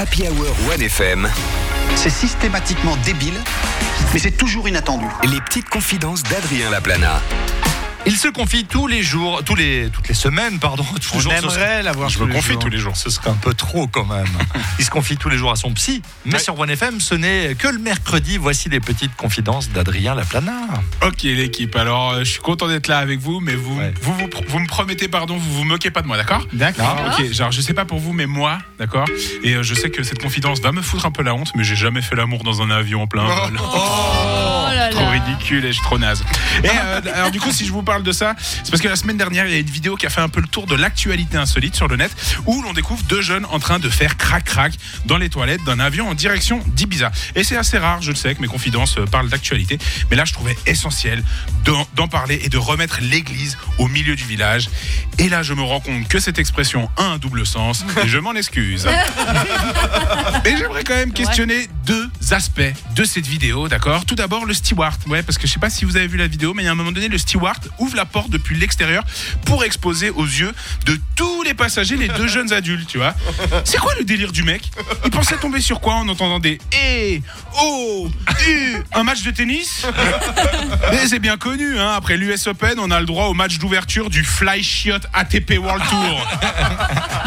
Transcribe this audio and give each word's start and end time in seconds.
Happy 0.00 0.22
Hour 0.22 0.56
1FM, 0.78 1.28
C'est 1.94 2.08
systématiquement 2.08 2.96
débile, 3.04 3.34
mais 4.14 4.18
c'est 4.18 4.30
toujours 4.30 4.66
inattendu. 4.66 5.04
les 5.30 5.42
petites 5.42 5.68
confidences 5.68 6.22
d'Adrien 6.22 6.70
Laplana. 6.70 7.20
Il 8.06 8.16
se 8.16 8.28
confie 8.28 8.64
tous 8.64 8.86
les 8.86 9.02
jours, 9.02 9.42
tous 9.44 9.54
les, 9.54 9.88
toutes 9.92 10.08
les 10.08 10.14
semaines, 10.14 10.58
pardon. 10.58 10.84
Tous 11.00 11.10
On 11.14 11.16
les 11.18 11.22
jours, 11.22 11.32
aimerait 11.32 11.82
l'avoir 11.82 12.08
Je 12.08 12.18
tous 12.18 12.24
me 12.26 12.32
confie 12.32 12.52
jours. 12.52 12.58
tous 12.62 12.68
les 12.68 12.78
jours. 12.78 12.96
Ce 12.96 13.08
serait 13.10 13.30
un 13.30 13.34
peu 13.34 13.54
trop 13.54 13.86
quand 13.86 14.04
même. 14.06 14.26
Il 14.78 14.84
se 14.84 14.90
confie 14.90 15.16
tous 15.16 15.28
les 15.28 15.36
jours 15.36 15.50
à 15.52 15.56
son 15.56 15.72
psy. 15.74 16.02
Mais 16.24 16.34
Ouais. 16.34 16.38
sur 16.38 16.58
OneFM, 16.58 17.00
ce 17.00 17.14
n'est 17.14 17.54
que 17.56 17.68
le 17.68 17.78
mercredi. 17.78 18.36
Voici 18.38 18.68
les 18.68 18.80
petites 18.80 19.14
confidences 19.16 19.68
d'Adrien 19.70 20.14
Laplana. 20.14 20.52
Ok 21.06 21.22
l'équipe, 21.22 21.76
alors 21.76 22.10
euh, 22.12 22.18
je 22.20 22.30
suis 22.32 22.40
content 22.40 22.68
d'être 22.68 22.88
là 22.88 22.98
avec 22.98 23.20
vous, 23.20 23.40
mais 23.40 23.54
vous, 23.54 23.78
Ouais. 23.78 23.92
vous, 24.02 24.14
vous, 24.14 24.28
vous 24.48 24.58
me 24.58 24.66
promettez, 24.66 25.06
pardon, 25.08 25.36
vous 25.36 25.52
vous 25.58 25.64
moquez 25.64 25.90
pas 25.90 26.02
de 26.02 26.06
moi, 26.06 26.16
d'accord 26.16 26.46
D'accord. 26.52 26.96
Ah, 27.06 27.16
Ok, 27.18 27.30
genre 27.32 27.52
je 27.52 27.60
sais 27.60 27.74
pas 27.74 27.84
pour 27.84 27.98
vous, 27.98 28.12
mais 28.12 28.26
moi, 28.26 28.58
d'accord 28.78 29.06
Et 29.44 29.54
euh, 29.54 29.62
je 29.62 29.74
sais 29.74 29.90
que 29.90 30.02
cette 30.02 30.20
confidence 30.20 30.60
va 30.60 30.72
me 30.72 30.82
foutre 30.82 31.06
un 31.06 31.10
peu 31.12 31.22
la 31.22 31.34
honte, 31.34 31.52
mais 31.54 31.64
j'ai 31.64 31.76
jamais 31.76 32.02
fait 32.02 32.16
l'amour 32.16 32.42
dans 32.44 32.62
un 32.62 32.70
avion 32.70 33.02
en 33.02 33.06
plein 33.06 33.24
vol. 33.24 33.52
Oh 33.54 33.56
Trop 33.56 33.76
là. 33.76 34.59
Ridicule 35.30 35.64
et 35.64 35.72
je 35.72 35.80
trop 35.82 35.98
naze. 35.98 36.22
Et 36.64 36.68
euh, 36.68 37.00
alors 37.14 37.30
du 37.30 37.40
coup, 37.40 37.50
si 37.52 37.66
je 37.66 37.72
vous 37.72 37.82
parle 37.82 38.02
de 38.02 38.12
ça, 38.12 38.34
c'est 38.38 38.70
parce 38.70 38.82
que 38.82 38.88
la 38.88 38.96
semaine 38.96 39.16
dernière, 39.16 39.46
il 39.46 39.52
y 39.52 39.56
a 39.56 39.58
une 39.58 39.70
vidéo 39.70 39.96
qui 39.96 40.06
a 40.06 40.10
fait 40.10 40.20
un 40.20 40.28
peu 40.28 40.40
le 40.40 40.46
tour 40.46 40.66
de 40.66 40.74
l'actualité 40.74 41.36
insolite 41.36 41.74
sur 41.74 41.88
le 41.88 41.96
net, 41.96 42.10
où 42.46 42.62
l'on 42.62 42.72
découvre 42.72 43.02
deux 43.04 43.22
jeunes 43.22 43.46
en 43.50 43.58
train 43.58 43.78
de 43.78 43.88
faire 43.88 44.16
crac 44.16 44.44
crac 44.44 44.72
dans 45.06 45.18
les 45.18 45.28
toilettes 45.28 45.64
d'un 45.64 45.80
avion 45.80 46.08
en 46.08 46.14
direction 46.14 46.62
d'Ibiza. 46.68 47.10
Et 47.34 47.44
c'est 47.44 47.56
assez 47.56 47.78
rare, 47.78 48.02
je 48.02 48.10
le 48.10 48.16
sais, 48.16 48.34
que 48.34 48.40
mes 48.40 48.48
confidences 48.48 48.98
euh, 48.98 49.06
parlent 49.06 49.28
d'actualité, 49.28 49.78
mais 50.10 50.16
là, 50.16 50.24
je 50.24 50.32
trouvais 50.32 50.56
essentiel 50.66 51.22
d'en 51.94 52.08
parler 52.08 52.40
et 52.42 52.48
de 52.48 52.58
remettre 52.58 52.98
l'église 53.00 53.56
au 53.78 53.86
milieu 53.88 54.16
du 54.16 54.24
village. 54.24 54.68
Et 55.18 55.28
là, 55.28 55.42
je 55.42 55.54
me 55.54 55.62
rends 55.62 55.80
compte 55.80 56.08
que 56.08 56.18
cette 56.18 56.38
expression 56.38 56.88
a 56.96 57.04
un 57.04 57.18
double 57.18 57.46
sens, 57.46 57.84
et 58.02 58.08
je 58.08 58.18
m'en 58.18 58.34
excuse. 58.34 58.88
J'aimerais 60.70 60.84
quand 60.84 60.94
même 60.94 61.12
questionner 61.12 61.68
deux 61.84 62.08
aspects 62.30 62.62
de 62.94 63.02
cette 63.02 63.26
vidéo, 63.26 63.66
d'accord? 63.66 64.04
Tout 64.06 64.14
d'abord, 64.14 64.46
le 64.46 64.54
steward. 64.54 64.94
Ouais, 65.08 65.20
parce 65.20 65.36
que 65.36 65.48
je 65.48 65.52
sais 65.52 65.58
pas 65.58 65.68
si 65.68 65.84
vous 65.84 65.96
avez 65.96 66.06
vu 66.06 66.16
la 66.16 66.28
vidéo, 66.28 66.54
mais 66.54 66.62
il 66.62 66.66
y 66.66 66.68
a 66.68 66.70
un 66.70 66.76
moment 66.76 66.92
donné, 66.92 67.08
le 67.08 67.18
steward 67.18 67.58
ouvre 67.80 67.96
la 67.96 68.04
porte 68.04 68.30
depuis 68.30 68.56
l'extérieur 68.56 69.02
pour 69.46 69.64
exposer 69.64 70.10
aux 70.10 70.24
yeux 70.24 70.52
de 70.86 70.96
tous 71.16 71.42
les 71.42 71.54
passagers 71.54 71.96
les 71.96 72.06
deux 72.06 72.28
jeunes 72.28 72.52
adultes, 72.52 72.86
tu 72.88 72.98
vois 72.98 73.16
C'est 73.64 73.78
quoi 73.78 73.92
le 73.98 74.04
délire 74.04 74.30
du 74.30 74.44
mec? 74.44 74.70
Il 75.04 75.10
pensait 75.10 75.38
tomber 75.38 75.60
sur 75.60 75.80
quoi 75.80 75.94
en 75.94 76.08
entendant 76.08 76.38
des 76.38 76.60
Eh 76.84 77.20
Oh 77.60 78.08
U 78.48 78.76
Un 78.92 79.02
match 79.02 79.24
de 79.24 79.32
tennis? 79.32 79.84
Mais 80.92 81.04
c'est 81.08 81.18
bien 81.18 81.36
connu, 81.36 81.80
hein 81.80 81.94
Après 81.96 82.16
l'US 82.16 82.46
Open, 82.46 82.78
on 82.78 82.92
a 82.92 83.00
le 83.00 83.06
droit 83.06 83.24
au 83.26 83.34
match 83.34 83.58
d'ouverture 83.58 84.08
du 84.08 84.22
Fly 84.22 84.62
Shot 84.62 85.00
ATP 85.14 85.58
World 85.58 85.82
Tour. 85.90 86.28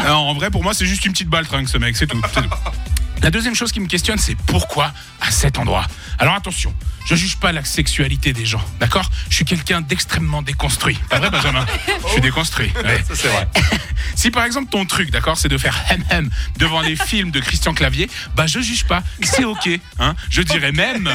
Non, 0.06 0.14
en 0.14 0.32
vrai, 0.34 0.50
pour 0.50 0.62
moi, 0.62 0.72
c'est 0.72 0.86
juste 0.86 1.04
une 1.04 1.12
petite 1.12 1.28
baltringue, 1.28 1.68
ce 1.68 1.76
mec, 1.76 1.94
c'est 1.94 2.06
tout. 2.06 2.22
c'est 2.32 2.40
tout. 2.40 2.48
La 3.24 3.30
deuxième 3.30 3.54
chose 3.54 3.72
qui 3.72 3.80
me 3.80 3.86
questionne, 3.86 4.18
c'est 4.18 4.34
pourquoi 4.34 4.92
à 5.22 5.30
cet 5.30 5.58
endroit? 5.58 5.86
Alors 6.18 6.34
attention, 6.34 6.74
je 7.06 7.14
juge 7.14 7.38
pas 7.38 7.52
la 7.52 7.64
sexualité 7.64 8.34
des 8.34 8.44
gens, 8.44 8.60
d'accord? 8.80 9.10
Je 9.30 9.36
suis 9.36 9.46
quelqu'un 9.46 9.80
d'extrêmement 9.80 10.42
déconstruit. 10.42 10.98
Pas 11.08 11.20
vrai, 11.20 11.30
Benjamin? 11.30 11.64
Je 12.04 12.12
suis 12.12 12.20
déconstruit. 12.20 12.70
ouais. 12.84 13.02
Ça, 13.08 13.14
c'est 13.14 13.28
vrai. 13.28 13.48
Si 14.14 14.30
par 14.30 14.44
exemple 14.44 14.70
ton 14.70 14.84
truc, 14.84 15.10
d'accord, 15.10 15.38
c'est 15.38 15.48
de 15.48 15.56
faire 15.56 15.74
hem 15.88 16.04
hem 16.10 16.30
devant 16.58 16.82
les 16.82 16.96
films 17.10 17.30
de 17.30 17.40
Christian 17.40 17.72
Clavier, 17.72 18.10
bah 18.36 18.46
je 18.46 18.60
juge 18.60 18.84
pas, 18.84 19.02
c'est 19.22 19.44
ok. 19.44 19.70
Hein? 19.98 20.14
Je 20.28 20.42
dirais 20.42 20.72
même. 20.72 21.10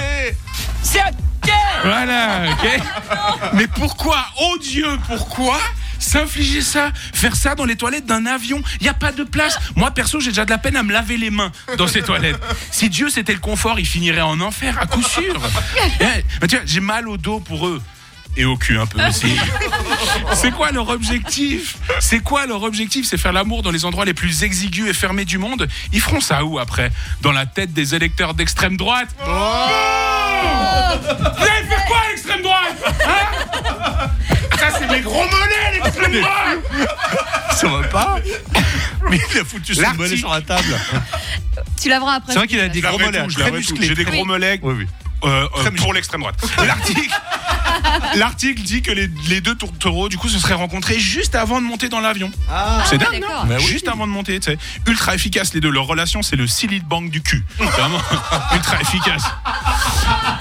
C'est 0.82 1.02
ok. 1.02 1.52
Voilà, 1.84 2.50
ok. 2.52 3.52
Mais 3.54 3.68
pourquoi, 3.68 4.26
oh 4.42 4.58
Dieu, 4.60 4.88
pourquoi 5.08 5.60
s'infliger 6.00 6.62
ça, 6.62 6.92
faire 7.14 7.36
ça 7.36 7.56
dans 7.56 7.66
les 7.66 7.76
toilettes 7.76 8.06
d'un 8.06 8.26
avion 8.26 8.62
Il 8.80 8.84
n'y 8.84 8.90
a 8.90 8.94
pas 8.94 9.12
de 9.12 9.24
place. 9.24 9.60
Moi, 9.76 9.92
perso, 9.92 10.20
j'ai 10.20 10.30
déjà 10.32 10.46
de 10.46 10.50
la 10.50 10.58
peine 10.58 10.76
à 10.76 10.84
me 10.84 10.92
laver 10.92 11.18
les 11.18 11.30
mains 11.30 11.52
dans 11.78 11.88
ces 11.88 12.02
toilettes. 12.02 12.40
Si 12.72 12.90
Dieu 12.90 13.10
c'était 13.10 13.34
le 13.34 13.40
confort, 13.40 13.80
il 13.80 13.86
finirait 13.86 14.22
en 14.22 14.40
enfer, 14.42 14.78
à 14.80 14.86
coup 14.86 15.04
sûr. 15.04 15.40
Eh, 16.02 16.24
mais 16.42 16.48
tu 16.48 16.56
vois, 16.56 16.66
j'ai 16.66 16.80
mal 16.80 17.08
au 17.08 17.18
dos 17.18 17.40
pour 17.40 17.68
eux. 17.68 17.82
Et 18.38 18.46
au 18.46 18.56
cul 18.58 18.78
un 18.78 18.86
peu 18.86 19.04
aussi. 19.06 19.36
C'est 20.34 20.52
quoi 20.52 20.72
leur 20.72 20.90
objectif? 20.90 21.78
C'est 22.00 22.20
quoi 22.20 22.46
leur 22.46 22.64
objectif? 22.64 23.06
C'est 23.06 23.18
faire 23.18 23.34
l'amour 23.34 23.64
dans 23.64 23.72
les 23.72 23.86
endroits 23.86 24.06
les 24.06 24.14
plus 24.14 24.44
exigus 24.44 24.88
et 24.88 24.94
fermés 24.94 25.26
du 25.26 25.38
monde? 25.38 25.68
Ils 25.92 26.00
feront 26.00 26.22
ça 26.22 26.46
où 26.46 26.60
après? 26.60 26.92
Dans 27.22 27.32
la 27.32 27.46
tête 27.46 27.74
des 27.74 27.96
électeurs 27.96 28.34
d'extrême 28.34 28.78
droite 28.78 29.10
Vous 29.26 29.32
allez 31.42 31.68
faire 31.68 31.86
quoi 31.86 31.98
à 32.06 32.10
l'extrême 32.10 32.42
droite? 32.42 32.78
Hein? 33.06 34.10
Ça 34.60 34.68
c'est 34.78 34.88
mes 34.92 35.02
gros 35.02 35.24
mollets 35.24 35.59
Ça 37.56 37.68
va 37.68 37.84
pas 37.88 38.20
Mais 39.10 39.20
il 39.34 39.40
a 39.40 39.44
foutu 39.46 39.74
son 39.76 39.82
L'article. 39.82 40.04
mollet 40.04 40.18
sur 40.18 40.30
la 40.32 40.42
table. 40.42 40.80
Tu 41.82 41.90
laveras 41.90 42.16
après. 42.16 42.34
C'est 42.34 42.40
vrai 42.40 42.48
qu'il 42.48 42.60
a 42.60 42.68
des 42.70 42.82
gros 42.82 42.98
mollets 43.00 43.24
musclés. 43.26 43.88
J'ai 43.88 43.96
des 43.96 44.04
gros 44.06 44.26
mollets 44.26 44.60
Oui, 44.62 44.76
oui. 44.78 44.88
euh, 45.26 45.48
euh, 45.58 45.72
pour 45.78 45.94
l'extrême 45.94 46.22
droite. 46.22 46.36
L'article, 46.66 47.10
l'article 48.16 48.62
dit 48.62 48.82
que 48.82 48.92
les, 48.92 49.10
les 49.28 49.42
deux 49.42 49.56
tourtereaux, 49.56 50.10
du 50.10 50.18
coup, 50.18 50.30
se 50.30 50.38
seraient 50.40 50.54
rencontrés 50.54 51.00
juste 51.00 51.36
avant 51.36 51.60
de 51.62 51.66
monter 51.66 51.90
dans 51.90 52.00
l'avion. 52.00 52.30
c'est 52.86 52.98
dingue, 52.98 53.14
non 53.14 53.20
d'accord. 53.20 53.46
Bah 53.46 53.56
oui. 53.60 53.66
Juste 53.66 53.88
avant 53.88 54.06
de 54.08 54.12
monter, 54.12 54.40
tu 54.40 54.52
sais. 54.52 54.58
Ultra 54.88 55.16
efficace, 55.16 55.54
les 55.54 55.60
deux. 55.62 55.70
Leur 55.72 55.86
relation, 55.86 56.22
c'est 56.22 56.36
le 56.36 56.48
silly 56.48 56.80
bank 56.82 57.10
du 57.10 57.22
cul. 57.22 57.44
Vraiment, 57.58 58.00
ultra 58.54 58.80
efficace. 58.82 59.24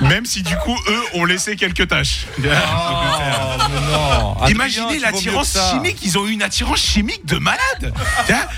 Même 0.00 0.26
si, 0.26 0.42
du 0.42 0.54
coup, 0.56 0.76
eux 0.88 1.02
ont 1.14 1.24
laissé 1.24 1.56
quelques 1.56 1.88
tâches. 1.88 2.26
non. 2.38 4.36
Imaginez 4.48 4.98
l'attirance 4.98 5.56
chimique, 5.72 5.98
ils 6.02 6.18
ont 6.18 6.26
eu 6.26 6.32
une 6.32 6.42
attirance 6.42 6.80
chimique 6.80 7.24
de 7.26 7.38
malade. 7.38 7.92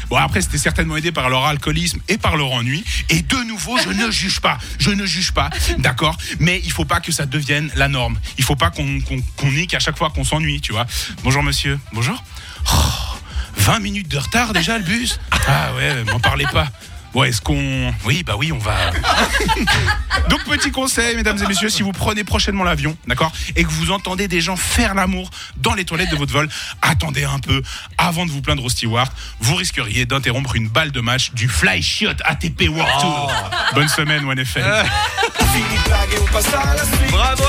Bon 0.08 0.16
après 0.16 0.40
c'était 0.40 0.58
certainement 0.58 0.96
aidé 0.96 1.12
par 1.12 1.28
leur 1.30 1.44
alcoolisme 1.46 2.00
et 2.08 2.18
par 2.18 2.36
leur 2.36 2.52
ennui. 2.52 2.84
Et 3.08 3.22
de 3.22 3.36
nouveau, 3.48 3.78
je 3.78 3.88
ne 3.88 4.10
juge 4.10 4.40
pas, 4.40 4.58
je 4.78 4.90
ne 4.90 5.06
juge 5.06 5.32
pas, 5.32 5.50
d'accord. 5.78 6.16
Mais 6.38 6.60
il 6.64 6.72
faut 6.72 6.84
pas 6.84 7.00
que 7.00 7.12
ça 7.12 7.26
devienne 7.26 7.70
la 7.74 7.88
norme. 7.88 8.18
Il 8.38 8.44
faut 8.44 8.56
pas 8.56 8.70
qu'on 8.70 9.00
qu'on 9.00 9.20
qu'on 9.36 9.50
nique 9.50 9.74
à 9.74 9.80
chaque 9.80 9.96
fois 9.96 10.10
qu'on 10.10 10.24
s'ennuie, 10.24 10.60
tu 10.60 10.72
vois. 10.72 10.86
Bonjour 11.22 11.42
monsieur, 11.42 11.78
bonjour. 11.92 12.22
Oh, 12.72 12.76
20 13.56 13.78
minutes 13.80 14.08
de 14.08 14.18
retard 14.18 14.52
déjà 14.52 14.78
le 14.78 14.84
bus. 14.84 15.18
Ah 15.48 15.70
ouais, 15.76 16.04
m'en 16.04 16.20
parlez 16.20 16.46
pas. 16.52 16.66
Bon, 17.12 17.24
est-ce 17.24 17.40
qu'on. 17.40 17.92
Oui, 18.04 18.22
bah 18.22 18.34
oui, 18.38 18.52
on 18.52 18.58
va. 18.58 18.74
Donc, 20.28 20.44
petit 20.44 20.70
conseil, 20.70 21.16
mesdames 21.16 21.42
et 21.42 21.46
messieurs, 21.46 21.68
si 21.68 21.82
vous 21.82 21.92
prenez 21.92 22.22
prochainement 22.22 22.62
l'avion, 22.62 22.96
d'accord, 23.06 23.32
et 23.56 23.64
que 23.64 23.70
vous 23.70 23.90
entendez 23.90 24.28
des 24.28 24.40
gens 24.40 24.56
faire 24.56 24.94
l'amour 24.94 25.30
dans 25.56 25.74
les 25.74 25.84
toilettes 25.84 26.10
de 26.10 26.16
votre 26.16 26.32
vol, 26.32 26.48
attendez 26.82 27.24
un 27.24 27.40
peu 27.40 27.62
avant 27.98 28.26
de 28.26 28.30
vous 28.30 28.42
plaindre 28.42 28.64
au 28.64 28.68
steward. 28.68 29.10
Vous 29.40 29.56
risqueriez 29.56 30.06
d'interrompre 30.06 30.54
une 30.54 30.68
balle 30.68 30.92
de 30.92 31.00
match 31.00 31.32
du 31.32 31.48
Fly 31.48 31.82
Shot 31.82 32.14
ATP 32.24 32.68
World 32.68 33.00
Tour. 33.00 33.32
Bonne 33.74 33.88
semaine, 33.88 34.24
OneFM. 34.24 34.62
Bravo 37.10 37.42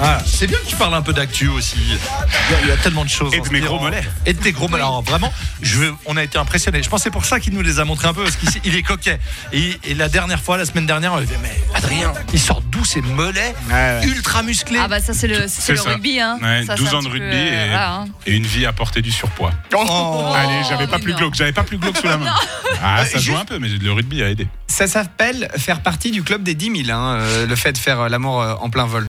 Ah, 0.00 0.18
C'est 0.26 0.46
bien 0.46 0.58
que 0.58 0.66
tu 0.66 0.76
parles 0.76 0.94
un 0.94 1.02
peu 1.02 1.12
d'actu 1.12 1.48
aussi. 1.48 1.76
Il 1.78 1.92
y, 1.92 2.54
a, 2.54 2.60
il 2.62 2.68
y 2.68 2.70
a 2.72 2.76
tellement 2.76 3.04
de 3.04 3.08
choses. 3.10 3.32
Et 3.34 3.40
de 3.40 3.48
mes 3.50 3.60
gros 3.60 3.78
mollets. 3.78 4.02
Et 4.26 4.32
de 4.32 4.38
tes 4.42 4.52
gros 4.52 4.68
mollets. 4.68 4.82
Alors, 4.82 5.02
vraiment, 5.02 5.32
je, 5.62 5.84
on 6.06 6.16
a 6.16 6.22
été 6.22 6.38
impressionnés. 6.38 6.82
Je 6.82 6.88
pense 6.88 7.00
que 7.00 7.04
c'est 7.04 7.10
pour 7.10 7.24
ça 7.24 7.40
qu'il 7.40 7.54
nous 7.54 7.62
les 7.62 7.80
a 7.80 7.84
montrés 7.84 8.08
un 8.08 8.14
peu, 8.14 8.22
parce 8.24 8.36
qu'il 8.36 8.48
il 8.64 8.74
est 8.76 8.82
coquet. 8.82 9.18
Et, 9.52 9.78
et 9.84 9.94
la 9.94 10.08
dernière 10.08 10.40
fois, 10.40 10.56
la 10.58 10.64
semaine 10.66 10.86
dernière, 10.86 11.12
on 11.14 11.18
lui 11.18 11.26
dit 11.26 11.32
Mais 11.42 11.54
Adrien, 11.74 12.12
il 12.32 12.40
sort 12.40 12.60
d'où 12.62 12.84
ces 12.84 13.00
mollets 13.00 13.54
Ouais, 13.68 13.74
ouais. 13.74 14.06
ultra 14.06 14.42
musclés 14.42 14.78
Ah 14.82 14.88
bah 14.88 15.00
ça 15.00 15.12
c'est 15.14 15.26
le, 15.28 15.46
c'est 15.48 15.60
C'est 15.62 15.72
le 15.72 15.78
ça. 15.78 15.90
rugby 15.90 16.20
hein. 16.20 16.38
Ouais, 16.42 16.64
Ça, 16.66 16.74
12 16.74 16.88
c'est 16.88 16.94
un 16.94 16.98
ans 16.98 17.02
de 17.02 17.08
rugby 17.08 17.26
euh, 17.32 17.70
et, 17.70 17.74
hein. 17.74 18.04
et 18.26 18.34
une 18.36 18.46
vie 18.46 18.66
à 18.66 18.72
porter 18.72 19.02
du 19.02 19.10
surpoids. 19.12 19.52
Oh. 19.74 20.32
Allez, 20.34 20.62
j'avais 20.68 20.86
pas 20.86 20.98
mais 20.98 21.04
plus 21.04 21.14
glauque, 21.14 21.34
j'avais 21.34 21.52
pas 21.52 21.62
plus 21.62 21.78
glauque 21.78 21.96
sous 21.96 22.06
la 22.06 22.16
main. 22.18 22.32
Ah, 22.82 23.04
ça 23.04 23.12
juste- 23.18 23.24
joue 23.24 23.36
un 23.36 23.44
peu, 23.44 23.58
mais 23.58 23.68
le 23.68 23.92
rugby 23.92 24.22
a 24.22 24.28
aidé. 24.30 24.46
Ça 24.68 24.86
s'appelle 24.86 25.48
faire 25.56 25.80
partie 25.80 26.10
du 26.10 26.22
club 26.22 26.42
des 26.42 26.54
10 26.54 26.84
000, 26.86 26.98
hein, 26.98 27.16
euh, 27.20 27.46
le 27.46 27.56
fait 27.56 27.72
de 27.72 27.78
faire 27.78 28.00
euh, 28.00 28.08
l'amour 28.08 28.42
euh, 28.42 28.54
en 28.60 28.68
plein 28.68 28.84
vol. 28.86 29.04